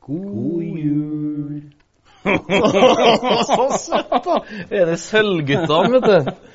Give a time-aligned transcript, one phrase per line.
[0.00, 1.62] God jul.
[3.48, 4.40] Så søtt, da!
[4.70, 6.47] Er det Sølvguttene, vet du?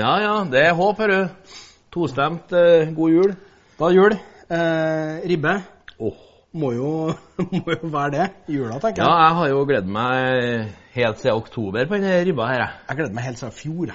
[0.00, 1.54] Ja ja, det er håp, hører du.
[1.92, 3.32] Tostemt eh, god jul.
[3.76, 4.14] Da er jul.
[4.48, 5.58] Eh, ribbe
[6.00, 6.14] Oh.
[6.56, 6.90] må jo,
[7.52, 9.04] må jo være det jula, tenker jeg.
[9.04, 9.34] Ja, jeg.
[9.36, 12.62] har jo gledet meg helt siden oktober på denne ribba her.
[12.62, 12.78] jeg.
[12.88, 13.92] Jeg gleder meg helt siden fjor.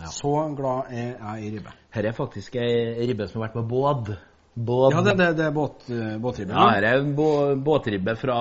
[0.00, 0.08] Ja.
[0.14, 1.74] Så glad er jeg i ribbe.
[1.98, 4.14] Her er faktisk ei ribbe som har vært på båt.
[4.54, 4.96] Båt.
[4.96, 6.56] Ja, det, det, det er båt, eh, båtribbe.
[6.56, 7.28] Ja, her er bå
[7.68, 8.38] båtribbe fra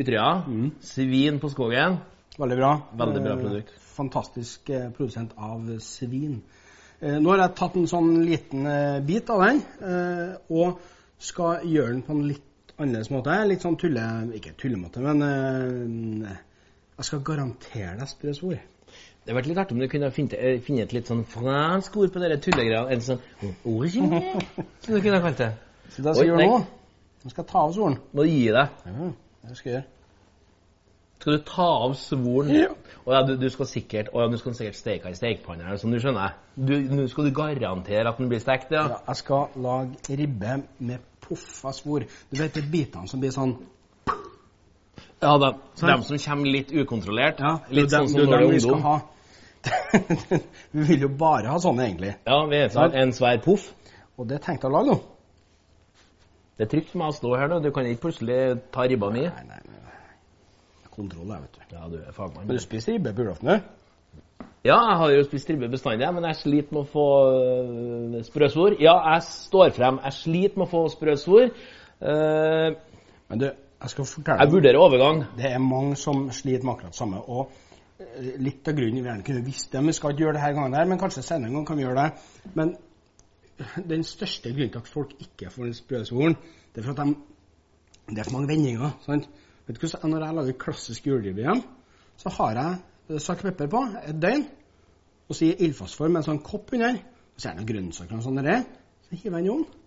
[0.00, 0.32] Ytterøya.
[0.94, 2.00] Svin på skogen.
[2.40, 2.72] Veldig bra.
[3.04, 3.76] Veldig bra produkt.
[4.00, 6.40] Fantastisk eh, produsent av svin.
[7.00, 10.80] Eh, Nå har jeg tatt en sånn liten eh, bit av den, eh, og
[11.20, 13.36] skal gjøre den på en litt annerledes måte.
[13.48, 14.06] Litt sånn tulle...
[14.36, 15.24] Ikke tullemåte, men
[16.24, 16.40] eh,
[16.96, 18.56] jeg skal garantere deg sprø.
[19.20, 22.22] Det hadde vært litt artig om du kunne finne, et litt sånn fransk ord på
[22.22, 22.96] dere tullegreiene.
[22.96, 24.20] En sånn origine,
[24.80, 25.50] som du kunne kalt det.
[25.92, 26.60] Så det skal jeg gjøre nå.
[27.20, 27.98] Nå skal jeg ta av svoren.
[28.16, 28.78] Må du gi deg.
[28.88, 29.10] Ja,
[29.44, 29.99] det skal jeg gjøre.
[31.20, 32.50] Skal du ta av svoren?
[32.54, 32.70] Ja.
[33.04, 35.92] Og ja, du, du skal sikkert og ja, du skal sikkert steke i stekepanna, som
[35.92, 36.36] du skjønner.
[36.56, 38.86] Du, nå skal du garantere at den blir stekt, ja?
[38.94, 42.06] Ja, jeg skal lage ribbe med poffa svor.
[42.30, 43.58] Du vet de bitene som blir sånn
[45.20, 45.90] Ja, de, Sant.
[45.90, 47.42] dem som kommer litt ukontrollert.
[47.44, 48.86] Ja, litt sånn som når du er vi ungdom.
[48.86, 48.96] ha.
[50.72, 52.14] vi vil jo bare ha sånne, egentlig.
[52.24, 53.66] Ja, vi er sånn, en svær poff.
[54.16, 54.96] Og det tenkte jeg å lage nå.
[56.56, 57.60] Det er trygt for meg å stå her nå.
[57.60, 58.40] Du kan ikke plutselig
[58.72, 59.26] ta ribba mi.
[59.28, 59.80] Nei, nei, nei.
[61.00, 61.76] Kontroll, jeg, vet du.
[61.76, 62.46] Ja, du er fagmann.
[62.46, 64.46] Men du spiser ribbe på julaften, du?
[64.60, 67.06] Ja, jeg har jo spist ribbe bestandig, men jeg sliter med å få
[68.20, 68.76] sprø sprøsvor.
[68.84, 70.00] Ja, jeg står frem.
[70.04, 71.48] Jeg sliter med å få sprøsvor.
[72.00, 72.76] Uh,
[73.30, 73.46] Men du,
[73.80, 75.24] jeg skal fortelle jeg vurderer overgang.
[75.38, 77.20] Det er mange som sliter med akkurat samme.
[77.24, 77.52] Og
[78.02, 80.44] eh, litt av grunnen vi gjerne kunne visst det, men vi skal ikke gjøre det
[80.44, 82.50] her gangen her, men kanskje senere en gang kan vi gjøre det.
[82.58, 82.74] Men
[83.94, 86.36] den største grunnen til at folk ikke får den sprøsvoren,
[86.74, 87.16] det er for at de
[88.10, 88.98] Det er for mange vendinger.
[89.06, 89.28] sant?
[89.70, 91.62] Vet du hvordan, Når jeg lager klassisk igjen,
[92.18, 92.78] så har jeg
[93.10, 94.46] eh, salt og pepper på et døgn,
[95.28, 98.16] og så i ildfastform med en sånn kopp under, og så er det noen grønnsaker
[98.18, 99.78] og sånn så hiver jeg den i ovnen.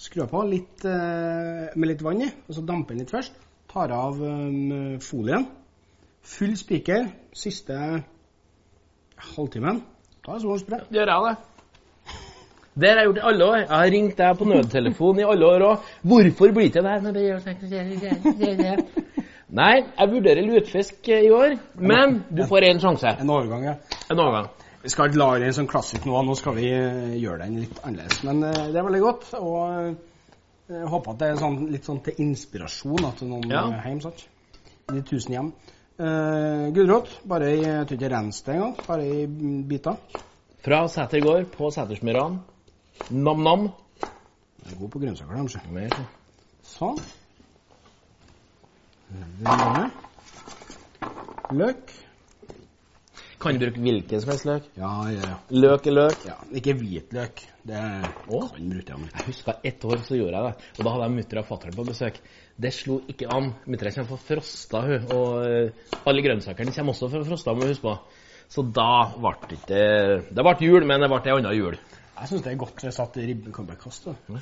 [0.00, 3.40] Skrur på litt, eh, med litt vann i, og så damper den litt først.
[3.72, 5.48] Tar av eh, folien.
[6.20, 7.76] Full spiker siste
[9.32, 9.80] halvtimen.
[10.24, 10.82] Da er solen sprø.
[10.92, 11.34] Gjør jeg det?
[12.80, 13.58] Det har jeg gjort i alle år.
[13.60, 15.88] Jeg har ringt deg på nødtelefon i alle år òg.
[16.12, 17.00] Hvorfor blir det der?
[17.04, 17.40] Men det gjør
[19.50, 23.10] Nei, jeg vurderer lutefisk i år, men du får én sjanse.
[23.18, 23.72] En overgang, ja.
[24.06, 24.46] En overgang.
[24.84, 26.20] Vi skal ikke lage en sånn klassisk nå.
[26.24, 28.22] Nå skal vi eh, gjøre den litt annerledes.
[28.28, 29.26] Men eh, det er veldig godt.
[29.40, 29.90] Og eh,
[30.70, 33.64] jeg håper at det er sånn, litt sånn til inspirasjon til noen Ja.
[33.74, 34.00] eh, hjem.
[34.06, 34.24] sant?
[34.94, 35.50] De tusen hjem.
[36.00, 37.10] Uh, Gulrot.
[37.28, 38.22] Bare i Jeg tror ikke det
[38.54, 38.72] engang.
[38.86, 40.22] Bare i mm, biter.
[40.64, 42.40] Fra Sæter gård på Sætersmyran.
[43.10, 43.70] Nam-nam.
[44.60, 45.60] Jeg er god på grønnsaker, kanskje.
[45.72, 45.96] Mer.
[46.66, 47.00] Sånn.
[51.50, 51.96] Løk.
[53.40, 54.66] Kan du bruke hvilken som helst løk?
[54.76, 55.36] Ja, ja, ja.
[55.56, 56.24] Løk er løk.
[56.28, 56.36] ja.
[56.52, 57.40] Ikke hvitløk.
[57.64, 59.10] Det kan bruke jeg.
[59.14, 60.68] Jeg husker ett år så gjorde jeg det.
[60.78, 62.20] Og da hadde jeg mutter og fatter'n på besøk.
[62.60, 63.54] Det slo ikke an.
[63.64, 65.06] Muttera kommer fra Frosta, hun.
[65.16, 67.96] Og eh, alle grønnsakene kommer også fra Frosta, må du huske på.
[68.50, 69.82] Så da ble det ikke
[70.36, 71.78] Det ble jul, men det ble ei anna jul.
[72.20, 74.32] Jeg syns det er godt hvis at ribben kan bli kastet.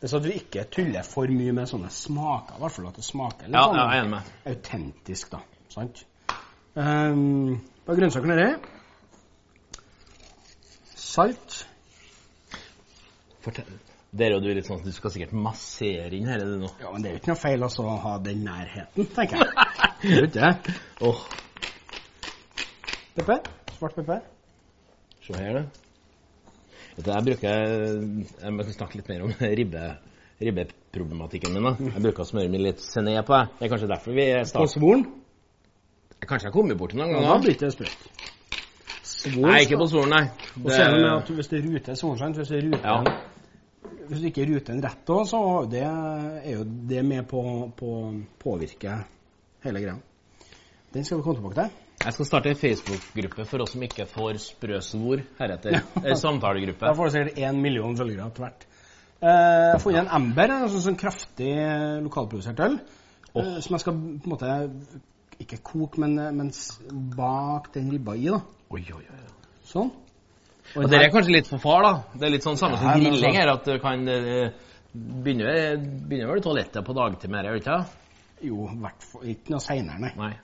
[0.00, 3.06] Hvis at du ikke tuller for mye med sånne smaker, i hvert fall at det
[3.06, 4.34] smaker litt Ja, sånn ja, jeg er enig med.
[4.52, 5.40] autentisk, da.
[5.72, 6.02] Sant?
[6.76, 8.48] Um, hva er grønnsaker nedi?
[10.94, 11.62] Salt.
[13.44, 13.74] Fortell.
[14.16, 16.60] Der og jo er litt sånn at du skal sikkert massere inn her, er det
[16.60, 16.70] nå?
[16.80, 19.50] Ja, men det er jo ikke noe feil altså, å ha den nærheten, tenker jeg.
[20.00, 20.76] Det er jo ikke det.
[21.08, 21.20] Åh,
[23.16, 23.40] Pepper.
[23.78, 24.20] Svart pepper.
[25.24, 25.85] se her, du.
[26.96, 27.50] Vet du, jeg bruker
[28.42, 29.84] Jeg må snakke litt mer om ribbe,
[30.40, 31.66] ribbeproblematikken min.
[31.68, 31.74] da.
[31.92, 33.04] Jeg bruker å smøre meg litt på.
[33.04, 33.48] jeg.
[33.58, 34.64] Det er kanskje derfor vi starter.
[34.64, 35.06] På svoren.
[36.26, 37.44] Kanskje jeg har kommet borti noen Ja, da ganger?
[37.44, 38.08] blir det sprøtt.
[39.36, 40.24] Nei, ikke på svoren, nei.
[40.62, 42.34] Og så er det med at hvis det ruter svoren?
[42.36, 42.96] Hvis, det ruter Ja.
[44.08, 45.40] hvis du ikke ruter den rett da, så
[45.70, 47.92] det er jo det med på å
[48.42, 48.96] påvirke
[49.66, 49.96] hele greia.
[50.94, 51.85] Den skal vi komme tilbake til.
[52.06, 55.80] Jeg skal starte en Facebook-gruppe for oss som ikke får sprøsvor heretter.
[56.06, 56.14] Ja.
[56.20, 56.86] samtalegruppe.
[56.86, 58.66] Da får du sikkert én million følgere etter hvert.
[59.16, 62.76] Eh, Jeg har funnet en Amber, en sånn, sånn kraftig eh, lokalprodusert øl.
[63.34, 63.56] oh.
[63.64, 64.52] Som jeg skal på en måte
[65.42, 66.52] ikke koke, men, men
[67.16, 68.28] bak den ribba i.
[68.30, 68.38] da.
[68.70, 69.26] Oi, oi, oi.
[69.66, 69.90] Sånn.
[70.76, 71.92] Og Og det er kanskje litt for far, da.
[72.14, 74.06] Det er litt sånn samme som men grilling altså- her, at du kan
[74.94, 75.52] begynne,
[76.08, 77.80] begynne vel toalettet på dagtid med det, ikke?
[78.46, 80.12] Jo, hvert fall ikke noe seinere, nei.
[80.16, 80.34] Nei.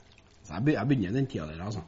[0.43, 1.83] Så jeg, jeg begynner den tida der, altså.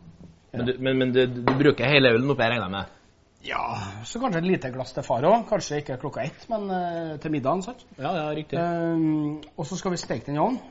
[0.54, 3.00] Men, du, men, men du, du bruker hele ølen oppi, jeg regner med?
[3.44, 3.64] Ja,
[4.08, 5.42] så kanskje et lite glass til far òg.
[5.48, 7.64] Kanskje ikke klokka ett, men uh, til middagen.
[7.66, 7.82] sant?
[7.98, 8.56] Ja, ja, riktig.
[8.60, 10.62] Um, og så skal vi steke den i ovnen.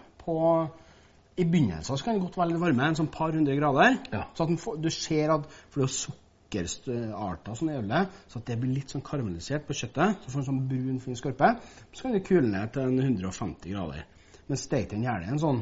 [1.37, 3.97] I begynnelsen så kan den godt være litt varme, en sånn par hundre grader.
[4.13, 4.23] Ja.
[4.37, 8.49] Så at får, du ser at For det er sukkerarter sånn i ølet, så at
[8.49, 10.23] det blir litt sånn karamellisert på kjøttet.
[10.23, 11.51] Så får du en sånn brun, fin skorpe.
[11.91, 14.05] Så kan du kule ned til 150 grader.
[14.47, 15.61] Men stek den gjerne i en sånn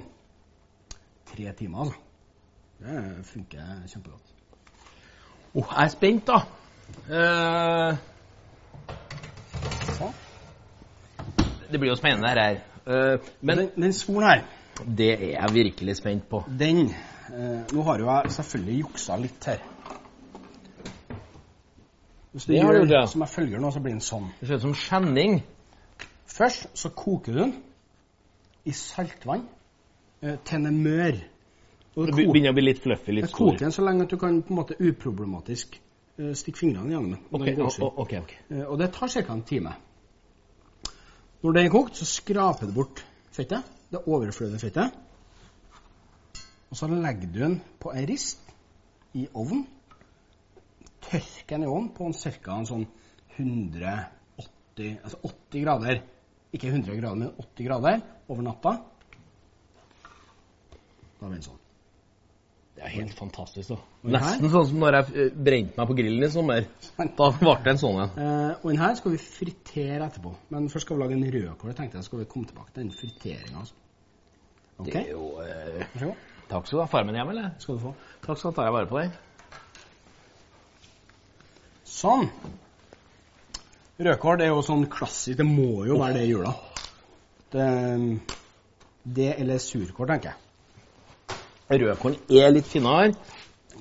[1.32, 2.11] tre timer, altså.
[2.82, 4.32] Det funker kjempegodt.
[5.54, 6.38] Oh, jeg er spent, da.
[7.12, 7.98] Uh,
[11.72, 12.58] det blir jo spennende, dette her.
[12.88, 14.42] Uh, men den, den skolen her
[14.98, 16.44] det er jeg virkelig spent på.
[16.60, 19.60] Den uh, Nå har jo jeg selvfølgelig juksa litt her.
[22.32, 23.10] Hvis du Det gjør det.
[23.10, 24.32] som jeg følger nå, så blir den sånn.
[24.40, 25.44] Det ser ut som skjenning.
[26.26, 27.54] Først så koker du den
[28.66, 29.46] i saltvann
[30.22, 31.22] til den er mør.
[31.96, 33.52] Det begynner å bli litt fluffy, litt stor.
[33.52, 35.74] koker den så lenge at du kan på en måte uproblematisk
[36.18, 37.20] eh, stikke fingrene gjennom den.
[37.32, 37.84] Ok, Den okay.
[37.84, 38.32] o- ok, ok.
[38.50, 39.34] Eh, Og det tar ca.
[39.34, 39.74] en time.
[41.44, 43.64] Når det er kokt, så skraper du bort fettet.
[43.92, 44.94] Det overflødige fettet.
[46.72, 48.40] Og så legger du den på en rist
[49.14, 49.66] i ovnen.
[51.02, 52.62] Tørker den i ovnen på en ca.
[52.66, 52.88] sånn
[53.38, 54.08] 180
[55.04, 56.02] Altså 80 grader.
[56.54, 58.00] Ikke 100 grader, men 80 grader
[58.30, 58.78] over natta.
[61.20, 61.61] Da blir den sånn.
[62.82, 63.76] Det er helt fantastisk, da.
[64.16, 66.64] Nesten sånn som når jeg eh, brente meg på grillen i sommer.
[67.20, 68.16] Da ble det en sånn en.
[68.16, 70.32] Uh, og den her skal vi fritere etterpå.
[70.50, 71.76] Men først skal vi lage en rødkål.
[71.78, 73.62] Tenkte jeg skal vi komme tilbake til den friteringa.
[73.62, 73.78] Altså.
[74.80, 75.30] Ok, Det er jo
[76.08, 76.26] god.
[76.50, 76.90] Takk skal du ha.
[76.96, 77.54] Farmen hjem, eller?
[77.62, 77.94] Skal du få.
[78.26, 79.22] Takk skal du ta jeg vare på deg.
[81.94, 82.30] Sånn.
[84.10, 85.38] Rødkål er jo sånn klassisk.
[85.38, 86.58] Det må jo være det i jula.
[87.54, 87.74] Det,
[89.22, 90.51] det eller surkål, tenker jeg.
[91.72, 93.14] Rødkålen er litt finere.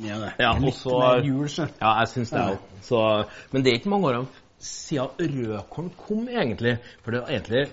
[0.01, 0.29] Ja, det.
[0.39, 1.67] Ja, litt og mer jul, så.
[1.81, 2.57] Ja, jeg syns det Ja.
[2.91, 3.27] òg.
[3.53, 4.27] Men det er ikke mange år
[4.61, 6.79] siden rødkorn kom, egentlig.
[7.03, 7.71] For det var egentlig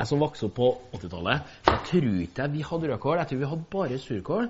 [0.00, 3.16] Jeg som vokste opp på 80-tallet, jeg tror ikke jeg vi hadde rødkål.
[3.18, 4.48] Jeg tror vi hadde bare surkål.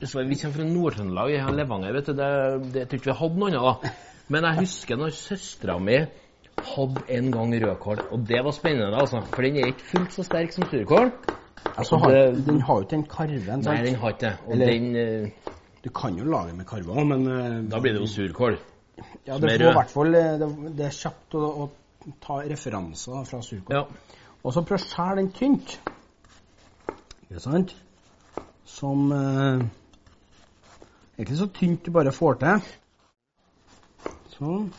[0.00, 2.12] Dessverre, Vi kommer fra Nord-Trøndelag, jeg har Levanger, vet du.
[2.16, 2.28] Det,
[2.72, 3.82] det, jeg tror ikke vi hadde noe annet.
[3.84, 3.90] da.
[4.28, 5.98] Men jeg husker når søstera mi
[6.70, 9.20] hadde en gang rødkål, og det var spennende, altså.
[9.34, 11.12] For den er ikke fullt så sterk som surkål.
[11.76, 13.58] Altså, har, det- den har jo ikke den karven.
[13.60, 13.84] Nei, Sant?
[13.86, 14.32] den har ikke det.
[14.46, 15.54] Og Eller- den uh,
[15.84, 18.58] Du kan jo lage med karve òg, men uh, Da blir det jo surkål.
[19.26, 21.70] ja, det, får hvert fall, eh, det, det er kjapt å, å
[22.20, 23.76] ta referanser fra surkål.
[23.76, 23.84] Ja.
[24.44, 25.78] Og så prøv å skjære den tynt.
[27.30, 27.72] Ikke sant?
[28.64, 29.62] Som uh,
[31.18, 32.68] Egentlig så tynt du bare får til.
[34.36, 34.70] Sånn.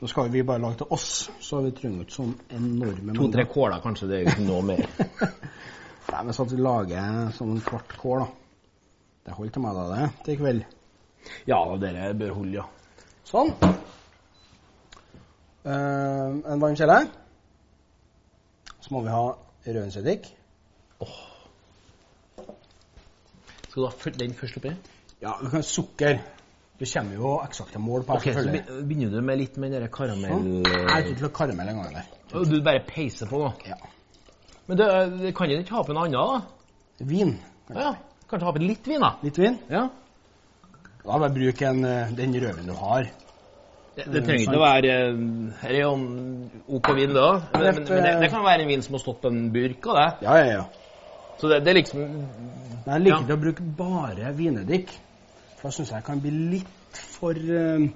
[0.00, 3.80] Nå skal vi bare lage til oss, så vi trenger ikke sånn enorme To-tre kåler,
[3.84, 4.08] kanskje.
[4.08, 4.86] Det er jo ikke noe mer.
[6.10, 8.28] Nei, Hvis så at vi lager sånn en kvart kål, da.
[9.26, 10.62] Det holder til meg, da, det, til i kveld.
[11.46, 12.64] Ja, dere bør holde, ja.
[13.28, 13.52] Sånn.
[15.60, 16.96] Eh, en varm kjele.
[18.80, 19.22] Så må vi ha
[19.68, 20.26] rødvinseddik.
[23.68, 24.74] Skal du ha den først oppi?
[25.20, 26.18] Ja, vi kan ha sukker.
[26.80, 29.84] Det kommer jo eksakte mål på okay, Ok, så begynner du med litt med den
[29.92, 30.32] karamell...
[30.32, 30.64] Sånn.
[30.64, 32.12] Jeg er ikke til å karamell en gang der.
[32.40, 33.50] Og Du bare peiser på nå.
[33.68, 33.76] Ja.
[34.70, 34.86] Men det,
[35.18, 37.06] det kan jo ikke ha på noe annet, da?
[37.10, 37.32] Vin.
[37.74, 37.90] Ja,
[38.30, 39.08] Kanskje ha på litt vin, da?
[39.26, 39.56] Litt vin.
[39.66, 39.88] Ja.
[41.00, 43.08] Da bare bruk en, eh, den rødvinen du har.
[43.96, 45.16] Det, det trenger ikke å være eh,
[45.64, 46.04] Her er jo en
[46.78, 47.24] OK vin, da.
[47.56, 49.90] Men, men, men det, det kan være en vin som har stått på en burk
[49.90, 50.06] av det.
[50.28, 51.00] Ja, ja, ja.
[51.40, 53.38] Så det, det er liksom Men jeg liker Ja.
[53.40, 54.94] å bruke bare vineddik.
[55.56, 57.90] For da syns jeg kan bli litt for jeg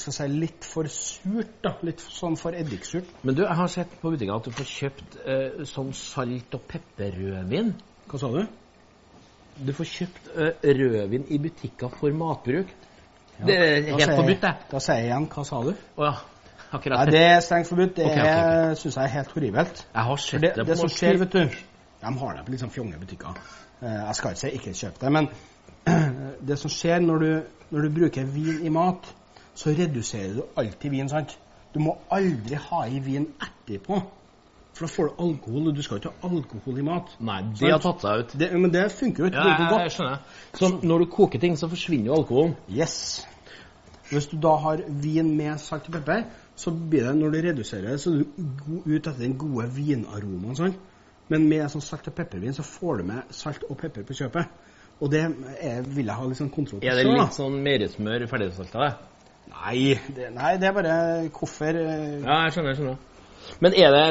[0.00, 1.72] skal si litt for surt, da.
[1.86, 3.08] Litt sånn for eddiksurt.
[3.24, 6.64] Men du, jeg har sett på butikken at du får kjøpt eh, sånn salt- og
[6.68, 7.72] pepperrødvin.
[8.10, 8.42] Hva sa du?
[9.56, 12.72] Du får kjøpt eh, rødvin i butikker for matbruk.
[13.36, 14.54] Det er Da helt forbudt, det.
[14.70, 15.72] Da sier jeg igjen hva sa du?
[15.76, 16.14] Å ja.
[16.76, 17.04] Akkurat.
[17.04, 17.96] Nei, det er strengt forbudt.
[17.96, 18.70] Det okay, okay.
[18.72, 18.80] ok.
[18.80, 19.82] syns jeg er helt horribelt.
[19.92, 21.42] Jeg har sett det, det, det som skjer, vet du
[22.00, 23.38] De har det på litt sånn fjonge butikker.
[23.80, 25.30] Eh, jeg skal ikke si ikke kjøp det, men
[26.50, 27.30] det som skjer når du,
[27.70, 29.08] når du bruker vin i mat,
[29.56, 31.38] så reduserer du alltid vin, sant?
[31.74, 34.00] Du må aldri ha i vin etterpå.
[34.76, 37.14] For da får du alkohol, og du skal ikke ha alkohol i mat.
[37.24, 38.34] Nei, det har tatt seg ut.
[38.42, 39.44] Det, men det funker jo ikke.
[39.48, 40.42] Ja, det jeg, skjønner.
[40.60, 42.52] Så når du koker ting, så forsvinner jo alkoholen.
[42.68, 42.98] Yes.
[44.10, 47.88] Hvis du da har vin med salt og pepper, så blir det, når du reduserer
[47.90, 50.60] det, så er du ute etter den gode vinaromaen.
[50.60, 50.76] Sånn.
[51.32, 54.52] Men med sånn salt- og peppervin så får du med salt og pepper på kjøpet.
[55.00, 58.28] Og det er, vil jeg ha litt sånn kontroll på Er det litt sånn meierismør
[58.30, 58.94] ferdigsalta?
[59.50, 60.96] Nei, det, nei, det er bare
[61.34, 62.72] hvorfor eh, Ja, jeg skjønner.
[62.72, 62.96] jeg skjønner.
[63.62, 64.04] Men er det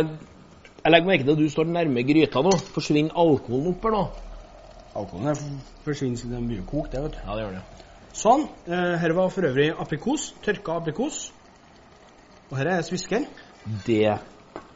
[0.86, 2.52] Jeg legger merke til at du står nærme gryta nå.
[2.76, 4.04] Forsvinner alkoholen opp her nå?
[4.96, 5.40] Alkoholen er
[5.86, 7.24] forsvinner siden den begynner å koke, det, vet du.
[7.26, 7.64] Ja, det gjør det.
[8.16, 8.46] Sånn.
[8.70, 10.30] Eh, her var for øvrig aprikos.
[10.46, 11.18] Tørka aprikos.
[12.52, 13.26] Og her er svisker.
[13.88, 14.04] Det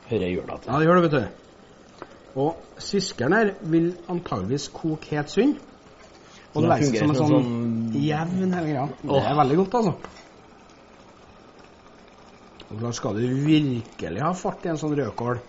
[0.10, 0.72] hører jeg gjør da til.
[0.74, 2.06] Ja, det gjør det, vet du.
[2.40, 5.56] Og sviskeren her vil antageligvis koke helt sunn.
[6.56, 8.88] Og det legger seg som en sånn, sånn jevn hele greia.
[9.04, 9.94] Det er veldig godt, altså.
[12.70, 15.40] Og da skal du virkelig ha fart i en sånn rødkål,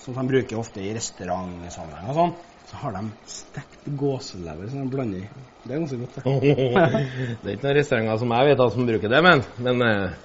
[0.00, 2.32] som de bruker ofte i restaurantsammenheng og sånn,
[2.70, 5.46] så har de stekt gåselever som de blander i.
[5.64, 6.22] Det er ganske godt, det.
[7.42, 10.18] det er ikke noen restauranter som jeg vet av som bruker det, men, men eh,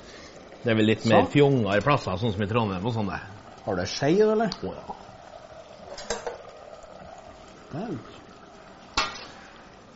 [0.63, 1.31] det er vel litt mer Sånn.
[1.33, 3.11] fjongere plasser, sånn som i Trondheim og sånn.
[3.65, 4.55] Har du skje, eller?
[4.63, 5.01] Å, ja.
[7.73, 7.91] Der.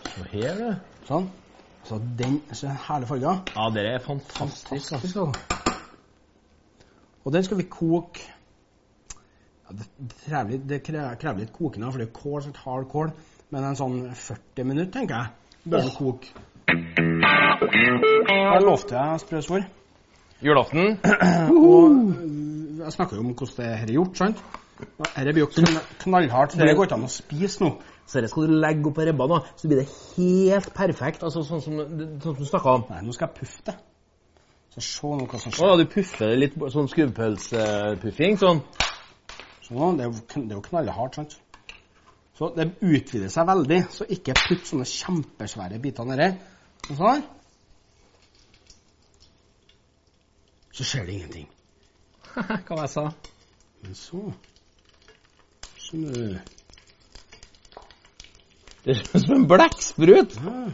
[0.09, 1.05] Så her, du.
[1.07, 1.31] Sånn.
[1.87, 3.37] Så den så herlige farge.
[3.55, 4.73] Ja, det er fantastisk.
[4.73, 4.99] altså.
[4.99, 5.58] Fantastisk, altså.
[7.25, 8.23] Og den skal vi koke
[9.69, 9.87] ja, det,
[10.25, 13.11] krever litt, det krever, krever litt koking, for det er kål, så hard kål.
[13.53, 15.27] Men en sånn 40 minutter, tenker jeg,
[15.65, 16.27] bør det koke.
[18.29, 19.67] Jeg lovte jeg sprø svor.
[20.45, 20.97] Julaften.
[21.51, 21.85] Og
[22.79, 24.43] jeg snakker jo om hvordan det her er gjort, sant?
[24.79, 26.55] Dette blir jo knall, knallhardt.
[26.55, 27.73] Det går ikke an å spise nå.
[28.07, 31.25] Så dette skal du legge opp på ribba nå, så blir det helt perfekt.
[31.27, 32.87] Altså sånn som, sånn som du snakka om.
[32.89, 33.75] Nei, nå skal jeg puffe det.
[34.75, 35.65] Så se nå hva som skjer.
[35.65, 38.61] Å, du puffer litt sånn skrubbpølsepuffing, sånn.
[39.65, 41.37] Sånn, det er jo, det er jo knallhardt, sant?
[42.37, 46.29] Så det utvider seg veldig, så ikke putt sånne kjempesvære biter nedi.
[46.87, 47.25] Sånn sånn.
[50.79, 51.49] Så skjer det ingenting.
[52.37, 53.09] Hva var jeg sa?
[53.83, 54.21] Men så
[55.79, 56.05] Sånn
[58.85, 60.37] Det ser ut som en blekksprut.
[60.39, 60.69] ja.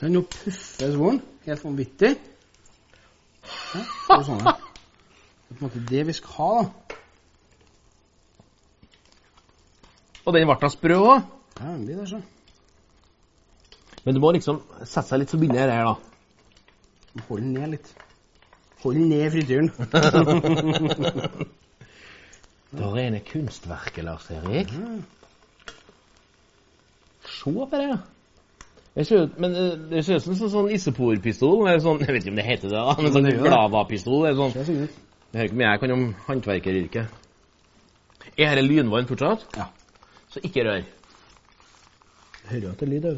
[0.00, 2.14] Den nå puffer svoren helt vanvittig.
[3.44, 4.44] Ja, så er det sånn.
[4.44, 7.00] Det er på en måte det vi skal ha, da.
[10.24, 11.26] Og den ble da sprø òg.
[11.58, 12.20] Ja, det blir det, så.
[14.04, 15.94] Men du må liksom sette seg litt så det her, da.
[17.28, 17.90] Hold den ned litt.
[18.82, 19.68] Hold den ned i frityren.
[22.74, 24.72] Det rene kunstverket, Lars Erik.
[27.22, 27.98] Se på det.
[28.94, 31.64] Det ser men eh, det ser ut som en sånn isoporpistol.
[31.82, 32.94] Sånn, jeg vet ikke om det heter det, da.
[33.02, 34.28] Men sånn glavapistol.
[34.38, 34.54] Sånn.
[34.54, 35.00] Ut.
[35.32, 37.20] Det hører ikke mye jeg kan om håndverkeryrket.
[38.34, 39.48] Er dette lynvann fortsatt?
[39.58, 39.66] Ja.
[40.30, 40.86] Så ikke rør.
[42.50, 43.10] Hører jo at det er lyd,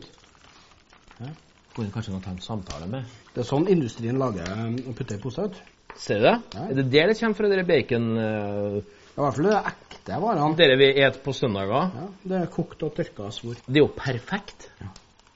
[1.21, 1.30] Ja.
[1.76, 3.16] Går det kanskje an å ta en samtale med?
[3.35, 5.56] Det er sånn industrien lager um, og putter i poser.
[5.97, 6.37] Ser du det?
[6.56, 6.66] Ja.
[6.71, 8.06] Er det der det kommer fra, dere bacon...
[8.21, 10.56] eh, I hvert fall det er ekte varene.
[10.56, 11.90] dere vi et på søndager?
[12.00, 13.61] Ja, det er kokt og tørka svor.
[13.66, 14.71] Det er jo perfekt.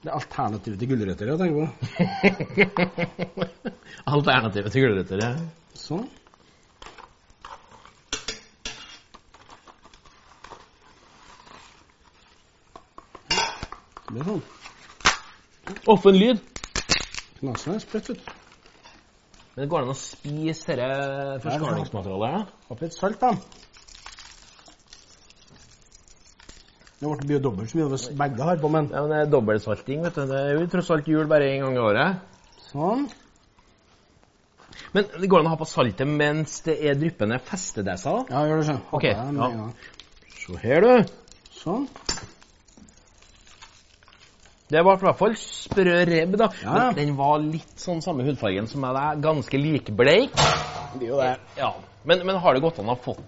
[0.00, 1.66] Det er alternativet til gulrøtter, jeg tenker på.
[4.16, 5.20] Alternativet til gulrøtter.
[5.20, 5.34] ja.
[5.76, 6.06] Sånn.
[14.08, 14.40] Det blir sånn.
[15.92, 16.40] Offen lyd!
[17.42, 18.32] Knasen er sprøtt, vet.
[19.52, 22.56] Men det går an å spise dette forskalingsmaterialet?
[22.72, 23.34] Oppi litt salt, da.
[27.00, 29.30] Det ble mye dobbelt så mye hvis begge har på, men Ja, men det er
[29.32, 30.26] dobbeltsalting, vet du.
[30.28, 32.20] Det er jo tross alt jul bare én gang i året.
[32.70, 33.06] sånn.
[34.92, 38.26] Men det går an å ha på saltet mens det er dryppende festedesser?
[38.30, 38.82] Ja, gjør det sånn.
[38.92, 39.70] Ok, ja.
[40.40, 41.14] Se her, du.
[41.54, 41.88] Sånn.
[44.70, 46.50] Det var i hvert fall sprø rebb, da.
[46.62, 46.74] Ja.
[46.76, 48.98] Men den var litt sånn samme hudfargen som meg.
[49.24, 50.36] Ganske likbleik.
[50.36, 51.32] Det er jo det.
[51.58, 51.72] Ja.
[52.04, 53.24] Men, men har det gått an å ha fått,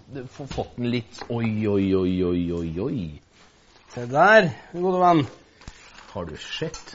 [0.54, 3.02] fått den litt Oi, oi, oi, oi, oi, oi.
[3.92, 5.24] Se der, min gode venn.
[6.12, 6.94] Har du sett?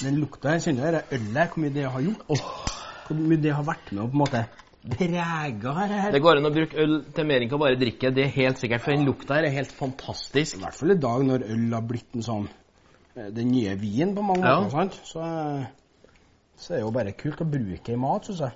[0.00, 2.46] Den lukta her, kjenner du det ølet, hvor mye det har gjort?
[3.06, 4.42] Hvor mye det har vært med å på en måte
[4.86, 6.10] prega her.
[6.14, 8.12] Det går an å bruke øl til mer enn å bare drikke.
[8.14, 10.56] Det er helt sikkert, for den lukta her er helt fantastisk.
[10.58, 12.46] I hvert fall i dag når øl har blitt en sånn
[13.16, 14.60] eh, Den nye vinen på mange Ja.
[14.60, 15.00] måter, sant?
[15.08, 15.66] Så, eh,
[16.56, 18.52] så er det jo bare kult å bruke i mat, syns jeg.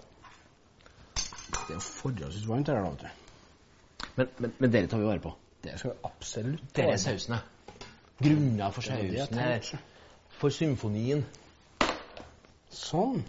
[1.50, 4.08] Det er jo forholdsvis varmt her, da, vet du.
[4.16, 5.34] Men, men, men dere tar vi vare på.
[5.62, 7.40] Det skal vi absolutt Det er sausene.
[8.20, 9.78] Grunner for sausene.
[10.40, 11.24] For symfonien.
[12.70, 13.20] Sånn.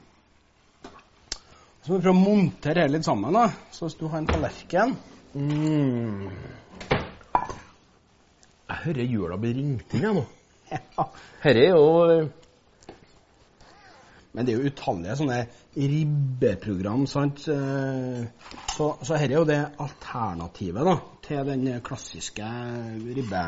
[1.82, 3.48] Så må vi prøve å montere her litt sammen, da.
[3.74, 5.00] Så hvis du har en tallerken
[5.32, 6.28] Mm.
[8.68, 10.24] Jeg hører jula blir ringt inn, jeg nå.
[10.74, 11.06] ja.
[11.44, 11.86] Herre er jo
[14.32, 15.40] Men det er jo utallige sånne
[15.76, 17.44] ribbeprogram, sant.
[17.52, 18.22] Eh,
[18.72, 20.96] Så, så her er jo det alternativet da,
[21.26, 22.48] til den klassiske
[23.18, 23.44] ribbe...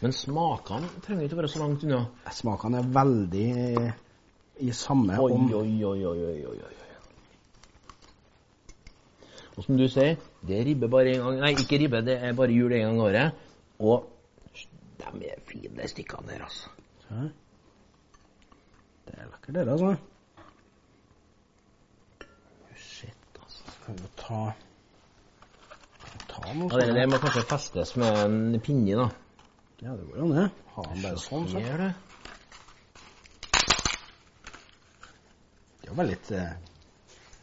[0.00, 2.00] Men smakene trenger ikke å være så langt unna.
[2.34, 3.50] Smakene er veldig
[4.64, 6.72] i samme Oi, om oi, oi, oi, oi, oi.
[9.54, 12.34] Og som du sier, det er ribbe bare en gang Nei, ikke ribbe, det er
[12.36, 13.46] bare jul en gang i året.
[13.78, 14.10] Og
[14.98, 16.72] de er fine, de stykkene der, altså.
[19.04, 19.94] Det er lekkert, det, der, altså.
[23.84, 24.40] Kan vi ta
[26.30, 29.08] Ta noe Ja, det det må kanskje festes med en pinne, da.
[29.84, 30.48] Ja, det går an, det.
[30.74, 31.46] Ha den bare sånn.
[31.50, 31.60] Så.
[31.62, 31.92] Gjør det.
[35.84, 36.52] Det var litt eh,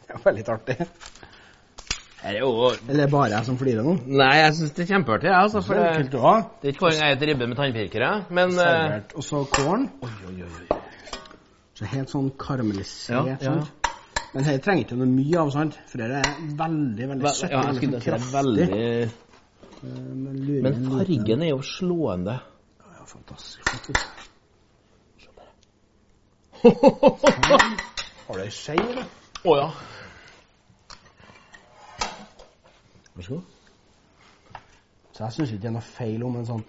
[0.08, 0.76] Det var litt artig.
[2.22, 2.50] Er er jo
[2.88, 3.94] Eller er bare jeg som flirer nå?
[4.06, 5.62] Nei, jeg syns det er kjempeartig, Ja, altså.
[5.66, 6.34] For Det er det, kult å ha.
[6.62, 9.14] det er ikke hver gang jeg spiser ribbe med tannpirkere, men eh, Servert.
[9.18, 9.86] Og så kålen.
[10.06, 10.80] Oi, oi, oi.
[11.78, 13.30] Så helt sånn karamellisert.
[13.32, 13.54] Ja, ja.
[13.62, 13.81] sant?
[14.32, 15.74] Men her trenger ikke noe mye av, sant?
[15.90, 17.52] For det er veldig, veldig Vel, søtt.
[17.52, 18.34] Ja, jeg skulle sånn si det er kraftig.
[18.38, 19.08] veldig Eh,
[19.82, 22.36] Men, Men fargen er jo slående.
[22.96, 23.60] Ja, fantastisk.
[23.72, 24.04] flott.
[28.28, 29.08] Har du ei skje, eller?
[29.42, 29.64] Å ja.
[33.16, 33.48] Vær så god.
[35.12, 36.62] Så jeg syns ikke det er noe feil om en sånn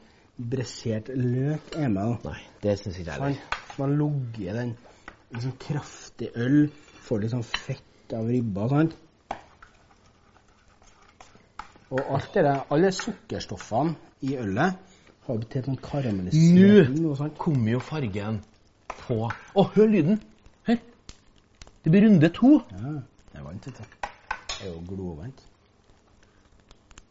[0.54, 2.18] bressert løk er med.
[2.26, 3.38] Nei, det syns ikke jeg heller.
[3.38, 3.78] Sant?
[3.80, 4.74] Man logger i den
[5.34, 6.60] liksom kraftig øl,
[7.04, 8.96] får litt sånn fett av ribba, sant?
[11.94, 13.94] Og alt det der, alle sukkerstoffene
[14.26, 14.80] i ølet
[15.28, 18.40] har blitt til sånn karamellisering og kom jo fargen
[19.04, 20.18] på Å, hør lyden!
[20.68, 20.80] Hør.
[21.84, 22.54] Det blir runde to.
[22.72, 22.94] Ja,
[23.34, 24.10] det er varmt, vet du.
[24.54, 25.42] Det er jo glovarmt.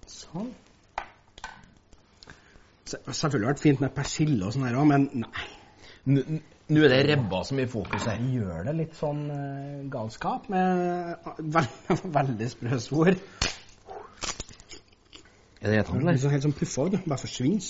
[0.09, 0.51] Sånn.
[2.89, 6.41] Se- Selvfølgelig hadde det vært fint med persille og sånn her òg, men nei.
[6.73, 8.21] Nå er det rebba som er i fokus her.
[8.23, 10.69] Vi gjør det litt sånn uh, galskap med
[11.27, 13.13] uh, veld, veldig sprø svor.
[15.63, 16.17] Er det Litt eller?
[16.19, 17.67] sånn helt sånn puffa, det bare forsvinner.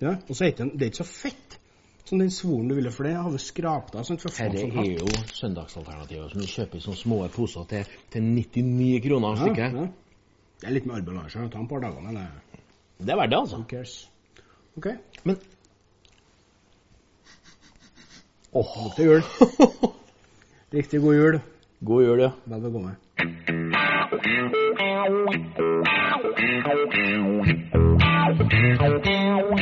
[0.00, 1.56] Ja, og så er det, det er ikke så fett
[2.08, 4.04] som den svoren du ville, for det har vi skrapt av.
[4.08, 8.26] sånn, Dette sånn er jo søndagsalternativet som du kjøper i sånne små poser til, til
[8.26, 9.76] 99 kroner ja, stykket.
[9.78, 9.86] ja.
[10.60, 12.58] Det er litt med arbeidslasje, ta en par dager, men eh,
[12.98, 13.60] Det er verdt det, altså.
[13.62, 13.94] who cares?
[14.76, 14.88] OK,
[15.28, 15.38] Men
[18.52, 19.22] Åh, til jul.
[20.74, 21.40] Riktig god jul.
[21.86, 22.30] god jul, ja.
[22.46, 22.96] Vel bekomme.